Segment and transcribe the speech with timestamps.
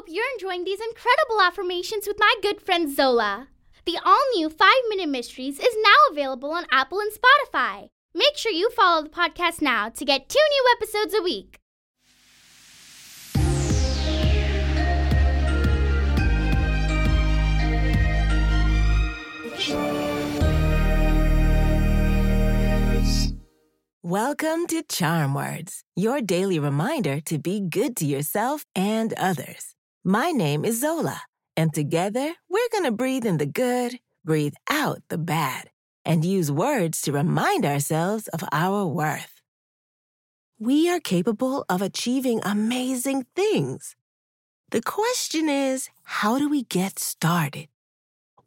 [0.00, 3.48] hope you're enjoying these incredible affirmations with my good friend Zola.
[3.84, 7.88] The all new 5 Minute Mysteries is now available on Apple and Spotify.
[8.14, 11.58] Make sure you follow the podcast now to get two new episodes a week.
[24.02, 29.76] Welcome to Charm Words, your daily reminder to be good to yourself and others.
[30.04, 31.20] My name is Zola,
[31.58, 35.68] and together we're going to breathe in the good, breathe out the bad,
[36.06, 39.42] and use words to remind ourselves of our worth.
[40.58, 43.94] We are capable of achieving amazing things.
[44.70, 47.68] The question is, how do we get started?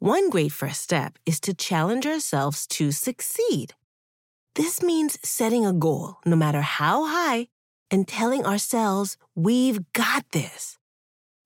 [0.00, 3.74] One great first step is to challenge ourselves to succeed.
[4.56, 7.46] This means setting a goal, no matter how high,
[7.92, 10.78] and telling ourselves we've got this.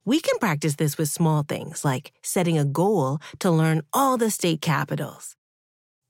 [0.08, 4.30] We can practice this with small things like setting a goal to learn all the
[4.30, 5.36] state capitals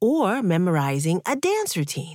[0.00, 2.14] or memorizing a dance routine.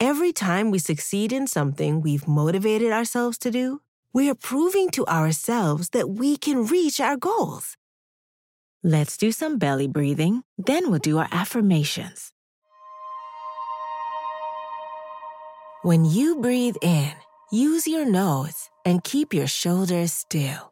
[0.00, 3.82] Every time we succeed in something we've motivated ourselves to do,
[4.14, 7.76] we are proving to ourselves that we can reach our goals.
[8.82, 12.32] Let's do some belly breathing, then we'll do our affirmations.
[15.82, 17.12] When you breathe in,
[17.50, 20.71] use your nose and keep your shoulders still.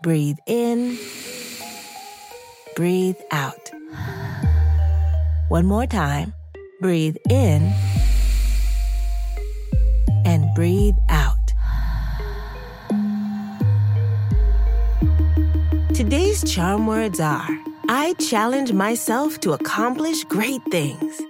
[0.00, 0.96] Breathe in,
[2.76, 3.70] breathe out.
[5.48, 6.34] One more time.
[6.80, 7.72] Breathe in
[10.24, 11.34] and breathe out.
[15.94, 17.48] Today's charm words are
[17.88, 21.20] I challenge myself to accomplish great things.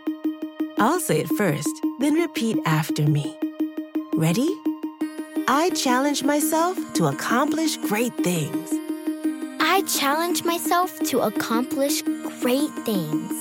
[0.77, 1.71] I'll say it first,
[2.01, 3.34] then repeat after me.
[4.12, 4.55] Ready?
[5.50, 8.69] I challenge myself to accomplish great things.
[9.60, 12.03] I challenge myself to accomplish
[12.42, 13.32] great things.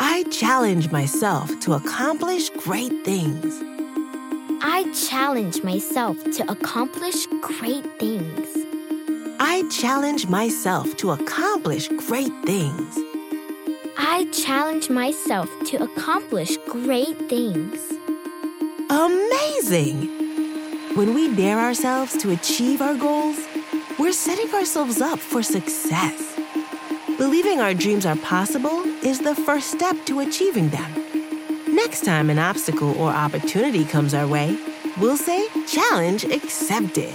[0.00, 3.60] I challenge myself to accomplish great things.
[4.62, 8.48] I challenge myself to accomplish great things.
[9.38, 12.98] I challenge myself to accomplish great things.
[13.98, 17.78] I challenge myself to accomplish great things.
[18.88, 20.29] Amazing!
[21.00, 23.38] When we dare ourselves to achieve our goals,
[23.98, 26.38] we're setting ourselves up for success.
[27.16, 30.92] Believing our dreams are possible is the first step to achieving them.
[31.74, 34.58] Next time an obstacle or opportunity comes our way,
[34.98, 37.14] we'll say, Challenge accepted.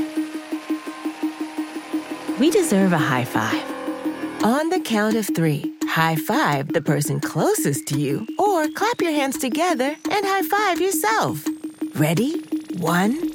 [2.40, 3.64] We deserve a high five.
[4.44, 9.12] On the count of three, high five the person closest to you, or clap your
[9.12, 11.46] hands together and high five yourself.
[11.94, 12.42] Ready?
[12.78, 13.35] One,